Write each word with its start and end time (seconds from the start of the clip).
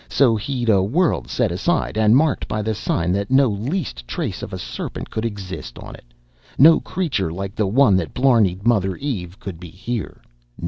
So 0.09 0.35
he'd 0.35 0.67
a 0.67 0.81
world 0.81 1.29
set 1.29 1.51
aside, 1.51 1.95
and 1.95 2.15
marked 2.15 2.47
by 2.47 2.63
the 2.63 2.73
sign 2.73 3.11
that 3.11 3.29
no 3.29 3.49
least 3.49 4.07
trace 4.07 4.41
of 4.41 4.51
a 4.51 4.57
serpent 4.57 5.11
could 5.11 5.25
exist 5.25 5.77
on 5.77 5.93
it. 5.95 6.05
No 6.57 6.79
creature 6.79 7.31
like 7.31 7.53
the 7.53 7.67
one 7.67 7.97
that 7.97 8.15
blarneyed 8.15 8.65
Mother 8.65 8.95
Eve 8.95 9.39
could 9.39 9.59
be 9.59 9.69
here! 9.69 10.19